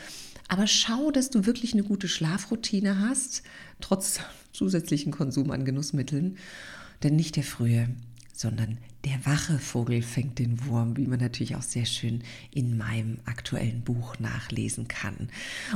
Aber 0.48 0.66
schau, 0.66 1.10
dass 1.10 1.30
du 1.30 1.46
wirklich 1.46 1.72
eine 1.72 1.84
gute 1.84 2.08
Schlafroutine 2.08 2.98
hast, 2.98 3.42
trotz 3.80 4.20
zusätzlichen 4.52 5.12
Konsum 5.12 5.50
an 5.50 5.64
Genussmitteln. 5.64 6.36
Denn 7.02 7.16
nicht 7.16 7.36
der 7.36 7.44
frühe, 7.44 7.88
sondern 8.34 8.78
der 9.04 9.24
wache 9.24 9.60
Vogel 9.60 10.02
fängt 10.02 10.40
den 10.40 10.66
Wurm, 10.66 10.96
wie 10.96 11.06
man 11.06 11.20
natürlich 11.20 11.54
auch 11.54 11.62
sehr 11.62 11.84
schön 11.84 12.22
in 12.50 12.76
meinem 12.76 13.18
aktuellen 13.26 13.82
Buch 13.82 14.18
nachlesen 14.18 14.88
kann. 14.88 15.28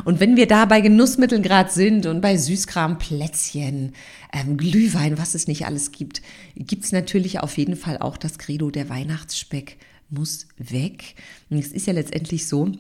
Und 0.05 0.19
wenn 0.19 0.37
wir 0.37 0.49
da 0.49 0.65
bei 0.65 0.81
Genussmitteln 0.81 1.43
gerade 1.43 1.71
sind 1.71 2.07
und 2.07 2.21
bei 2.21 2.37
Süßkram, 2.37 2.99
Plätzchen, 2.99 3.93
ähm, 4.33 4.57
Glühwein, 4.57 5.19
was 5.19 5.37
es 5.37 5.47
nicht 5.47 5.67
alles 5.67 5.93
gibt, 5.93 6.21
gibt 6.57 6.85
es 6.85 6.93
natürlich 6.93 7.39
auf 7.39 7.57
jeden 7.57 7.77
Fall 7.77 7.99
auch 7.99 8.17
das 8.17 8.39
Credo, 8.39 8.71
der 8.71 8.89
Weihnachtsspeck 8.89 9.77
muss 10.11 10.49
weg. 10.57 11.15
Und 11.51 11.59
es 11.59 11.69
ist 11.69 11.87
ja 11.87 11.93
letztendlich 11.93 12.49
so, 12.49 12.73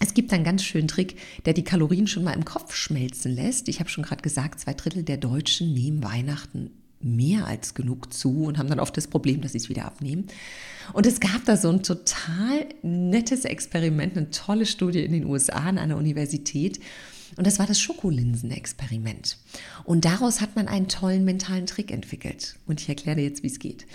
es 0.00 0.14
gibt 0.14 0.32
einen 0.32 0.44
ganz 0.44 0.62
schönen 0.62 0.86
Trick, 0.86 1.16
der 1.44 1.54
die 1.54 1.64
Kalorien 1.64 2.06
schon 2.06 2.22
mal 2.22 2.34
im 2.34 2.44
Kopf 2.44 2.76
schmelzen 2.76 3.34
lässt. 3.34 3.68
Ich 3.68 3.80
habe 3.80 3.90
schon 3.90 4.04
gerade 4.04 4.22
gesagt, 4.22 4.60
zwei 4.60 4.74
Drittel 4.74 5.02
der 5.02 5.16
Deutschen 5.16 5.72
nehmen 5.72 6.04
Weihnachten 6.04 6.70
mehr 7.00 7.46
als 7.46 7.74
genug 7.74 8.12
zu 8.12 8.44
und 8.44 8.58
haben 8.58 8.68
dann 8.68 8.80
oft 8.80 8.96
das 8.96 9.06
Problem, 9.06 9.40
dass 9.40 9.52
sie 9.52 9.58
es 9.58 9.68
wieder 9.68 9.84
abnehmen. 9.84 10.26
Und 10.92 11.06
es 11.06 11.20
gab 11.20 11.44
da 11.44 11.56
so 11.56 11.68
ein 11.68 11.82
total 11.82 12.66
nettes 12.82 13.44
Experiment, 13.44 14.16
eine 14.16 14.30
tolle 14.30 14.66
Studie 14.66 15.04
in 15.04 15.12
den 15.12 15.26
USA 15.26 15.58
an 15.58 15.78
einer 15.78 15.96
Universität. 15.96 16.80
Und 17.36 17.46
das 17.46 17.58
war 17.58 17.66
das 17.66 17.78
Schokolinsen-Experiment. 17.78 19.36
Und 19.84 20.04
daraus 20.04 20.40
hat 20.40 20.56
man 20.56 20.66
einen 20.66 20.88
tollen 20.88 21.24
mentalen 21.24 21.66
Trick 21.66 21.92
entwickelt. 21.92 22.56
Und 22.66 22.80
ich 22.80 22.88
erkläre 22.88 23.16
dir 23.16 23.24
jetzt, 23.24 23.42
wie 23.42 23.48
es 23.48 23.58
geht. 23.58 23.86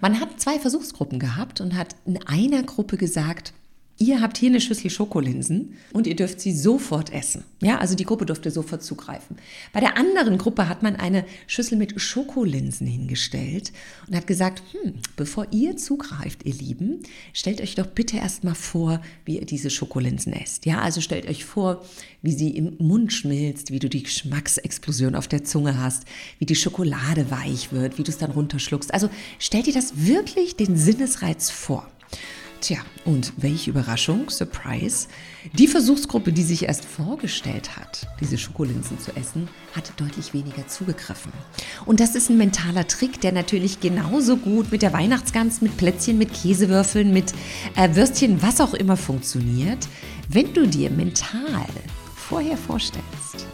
Man 0.00 0.20
hat 0.20 0.40
zwei 0.40 0.58
Versuchsgruppen 0.58 1.18
gehabt 1.18 1.60
und 1.60 1.74
hat 1.74 1.96
in 2.04 2.24
einer 2.26 2.62
Gruppe 2.62 2.98
gesagt, 2.98 3.54
Ihr 3.98 4.20
habt 4.20 4.38
hier 4.38 4.48
eine 4.48 4.60
Schüssel 4.60 4.90
Schokolinsen 4.90 5.74
und 5.92 6.06
ihr 6.06 6.16
dürft 6.16 6.40
sie 6.40 6.52
sofort 6.52 7.12
essen. 7.12 7.44
Ja, 7.60 7.78
also 7.78 7.94
die 7.94 8.04
Gruppe 8.04 8.26
durfte 8.26 8.50
sofort 8.50 8.82
zugreifen. 8.82 9.36
Bei 9.72 9.80
der 9.80 9.96
anderen 9.96 10.38
Gruppe 10.38 10.68
hat 10.68 10.82
man 10.82 10.96
eine 10.96 11.24
Schüssel 11.46 11.78
mit 11.78 12.00
Schokolinsen 12.00 12.86
hingestellt 12.86 13.72
und 14.08 14.16
hat 14.16 14.26
gesagt, 14.26 14.62
hm, 14.72 14.94
bevor 15.14 15.46
ihr 15.52 15.76
zugreift, 15.76 16.44
ihr 16.44 16.54
Lieben, 16.54 17.00
stellt 17.32 17.60
euch 17.60 17.76
doch 17.76 17.86
bitte 17.86 18.16
erstmal 18.16 18.56
vor, 18.56 19.00
wie 19.24 19.38
ihr 19.38 19.46
diese 19.46 19.70
Schokolinsen 19.70 20.32
esst. 20.32 20.66
Ja, 20.66 20.80
also 20.80 21.00
stellt 21.00 21.28
euch 21.28 21.44
vor, 21.44 21.84
wie 22.22 22.32
sie 22.32 22.50
im 22.56 22.76
Mund 22.78 23.12
schmilzt, 23.12 23.70
wie 23.70 23.78
du 23.78 23.88
die 23.88 24.02
Geschmacksexplosion 24.02 25.14
auf 25.14 25.28
der 25.28 25.44
Zunge 25.44 25.78
hast, 25.78 26.04
wie 26.38 26.46
die 26.46 26.56
Schokolade 26.56 27.30
weich 27.30 27.72
wird, 27.72 27.98
wie 27.98 28.02
du 28.02 28.10
es 28.10 28.18
dann 28.18 28.32
runterschluckst. 28.32 28.92
Also 28.92 29.10
stellt 29.38 29.66
dir 29.66 29.74
das 29.74 30.06
wirklich 30.06 30.56
den 30.56 30.76
Sinnesreiz 30.76 31.50
vor. 31.50 31.88
Tja, 32.62 32.78
und 33.04 33.32
welche 33.38 33.70
Überraschung, 33.70 34.30
Surprise. 34.30 35.08
Die 35.52 35.66
Versuchsgruppe, 35.66 36.32
die 36.32 36.44
sich 36.44 36.62
erst 36.62 36.84
vorgestellt 36.84 37.76
hat, 37.76 38.06
diese 38.20 38.38
Schokolinsen 38.38 39.00
zu 39.00 39.10
essen, 39.16 39.48
hat 39.74 39.92
deutlich 39.96 40.32
weniger 40.32 40.68
zugegriffen. 40.68 41.32
Und 41.86 41.98
das 41.98 42.14
ist 42.14 42.30
ein 42.30 42.38
mentaler 42.38 42.86
Trick, 42.86 43.20
der 43.20 43.32
natürlich 43.32 43.80
genauso 43.80 44.36
gut 44.36 44.70
mit 44.70 44.82
der 44.82 44.92
Weihnachtsgans, 44.92 45.60
mit 45.60 45.76
Plätzchen, 45.76 46.18
mit 46.18 46.32
Käsewürfeln, 46.32 47.12
mit 47.12 47.34
äh, 47.74 47.96
Würstchen, 47.96 48.40
was 48.42 48.60
auch 48.60 48.74
immer 48.74 48.96
funktioniert. 48.96 49.88
Wenn 50.28 50.54
du 50.54 50.68
dir 50.68 50.88
mental 50.90 51.66
vorher 52.14 52.56
vorstellst, 52.56 53.48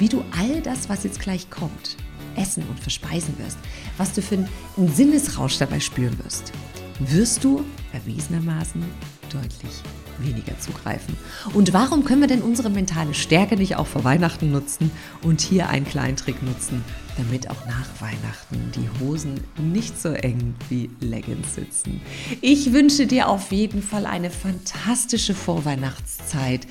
wie 0.00 0.08
du 0.08 0.24
all 0.36 0.62
das, 0.62 0.88
was 0.88 1.04
jetzt 1.04 1.20
gleich 1.20 1.48
kommt, 1.48 1.96
essen 2.34 2.64
und 2.68 2.80
verspeisen 2.80 3.38
wirst, 3.38 3.58
was 3.98 4.14
du 4.14 4.20
für 4.20 4.34
einen 4.76 4.92
Sinnesrausch 4.92 5.58
dabei 5.58 5.78
spüren 5.78 6.18
wirst, 6.24 6.52
wirst 7.00 7.44
du 7.44 7.64
erwiesenermaßen 7.92 8.82
deutlich 9.32 9.82
weniger 10.18 10.58
zugreifen. 10.58 11.16
Und 11.54 11.72
warum 11.72 12.04
können 12.04 12.20
wir 12.20 12.28
denn 12.28 12.42
unsere 12.42 12.70
mentale 12.70 13.14
Stärke 13.14 13.56
nicht 13.56 13.76
auch 13.76 13.86
vor 13.86 14.04
Weihnachten 14.04 14.50
nutzen 14.50 14.90
und 15.22 15.40
hier 15.40 15.68
einen 15.68 15.86
kleinen 15.86 16.16
Trick 16.16 16.42
nutzen, 16.42 16.84
damit 17.16 17.50
auch 17.50 17.66
nach 17.66 17.88
Weihnachten 18.00 18.72
die 18.74 18.88
Hosen 19.00 19.40
nicht 19.58 20.00
so 20.00 20.10
eng 20.10 20.54
wie 20.68 20.90
Leggings 21.00 21.54
sitzen? 21.54 22.00
Ich 22.40 22.72
wünsche 22.72 23.06
dir 23.06 23.28
auf 23.28 23.52
jeden 23.52 23.82
Fall 23.82 24.06
eine 24.06 24.30
fantastische 24.30 25.34
Vorweihnachtszeit, 25.34 26.66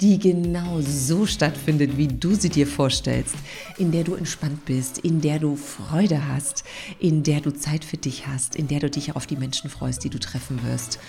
die 0.00 0.18
genau 0.18 0.80
so 0.80 1.26
stattfindet, 1.26 1.96
wie 1.96 2.06
du 2.06 2.34
sie 2.34 2.50
dir 2.50 2.66
vorstellst, 2.66 3.34
in 3.78 3.90
der 3.90 4.04
du 4.04 4.14
entspannt 4.14 4.64
bist, 4.64 4.98
in 4.98 5.20
der 5.20 5.40
du 5.40 5.56
Freude 5.56 6.28
hast, 6.28 6.62
in 7.00 7.24
der 7.24 7.40
du 7.40 7.50
Zeit 7.52 7.84
für 7.84 7.96
dich 7.96 8.28
hast, 8.28 8.54
in 8.54 8.68
der 8.68 8.78
du 8.78 8.90
dich 8.90 9.16
auf 9.16 9.26
die 9.26 9.36
Menschen 9.36 9.70
freust, 9.70 10.04
die 10.04 10.10
du 10.10 10.20
treffen 10.20 10.62
wirst. 10.64 11.00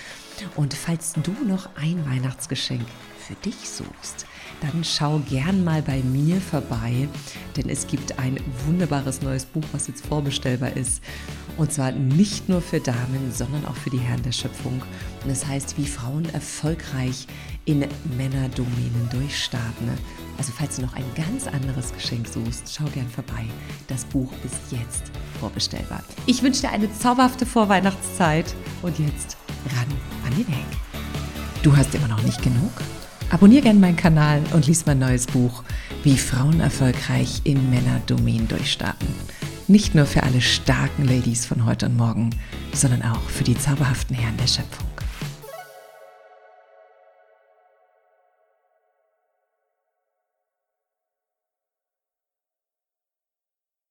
Und 0.55 0.73
falls 0.73 1.13
du 1.13 1.31
noch 1.45 1.69
ein 1.75 2.05
Weihnachtsgeschenk 2.09 2.85
für 3.17 3.35
dich 3.35 3.69
suchst, 3.69 4.25
dann 4.61 4.83
schau 4.83 5.19
gern 5.29 5.63
mal 5.63 5.81
bei 5.81 6.01
mir 6.01 6.41
vorbei, 6.41 7.07
denn 7.55 7.69
es 7.69 7.87
gibt 7.87 8.19
ein 8.19 8.37
wunderbares 8.65 9.21
neues 9.21 9.45
Buch, 9.45 9.63
was 9.71 9.87
jetzt 9.87 10.05
vorbestellbar 10.05 10.75
ist. 10.75 11.01
Und 11.57 11.71
zwar 11.71 11.91
nicht 11.91 12.49
nur 12.49 12.61
für 12.61 12.79
Damen, 12.79 13.31
sondern 13.33 13.65
auch 13.65 13.75
für 13.75 13.89
die 13.89 13.99
Herren 13.99 14.23
der 14.23 14.31
Schöpfung. 14.31 14.81
Und 15.23 15.29
es 15.29 15.41
das 15.41 15.49
heißt, 15.49 15.77
wie 15.77 15.85
Frauen 15.85 16.27
erfolgreich 16.33 17.27
in 17.65 17.85
Männerdomänen 18.17 19.09
durchstarten. 19.11 19.89
Also 20.37 20.53
falls 20.57 20.77
du 20.77 20.83
noch 20.83 20.93
ein 20.93 21.05
ganz 21.15 21.47
anderes 21.47 21.93
Geschenk 21.93 22.27
suchst, 22.27 22.73
schau 22.73 22.85
gern 22.85 23.09
vorbei. 23.09 23.45
Das 23.87 24.05
Buch 24.05 24.31
ist 24.45 24.71
jetzt 24.71 25.03
vorbestellbar. 25.39 26.03
Ich 26.25 26.41
wünsche 26.41 26.61
dir 26.61 26.71
eine 26.71 26.91
zauberhafte 26.93 27.45
Vorweihnachtszeit 27.45 28.53
und 28.81 28.97
jetzt 28.99 29.38
ran 29.75 29.87
an 30.25 30.37
den 30.37 30.47
Heck. 30.47 30.65
Du 31.63 31.75
hast 31.75 31.93
immer 31.93 32.07
noch 32.07 32.21
nicht 32.23 32.41
genug? 32.41 32.71
Abonnier 33.31 33.61
gerne 33.61 33.79
meinen 33.79 33.95
Kanal 33.95 34.41
und 34.53 34.65
lies 34.65 34.85
mein 34.85 34.99
neues 34.99 35.27
Buch, 35.27 35.63
wie 36.03 36.17
Frauen 36.17 36.59
erfolgreich 36.59 37.41
in 37.43 37.69
Männerdomänen 37.69 38.47
durchstarten. 38.47 39.07
Nicht 39.67 39.93
nur 39.93 40.07
für 40.07 40.23
alle 40.23 40.41
starken 40.41 41.05
Ladies 41.05 41.45
von 41.45 41.65
heute 41.65 41.85
und 41.85 41.95
morgen, 41.95 42.31
sondern 42.73 43.03
auch 43.03 43.29
für 43.29 43.43
die 43.43 43.57
zauberhaften 43.57 44.15
Herren 44.15 44.37
der 44.37 44.47
Schöpfung. 44.47 44.88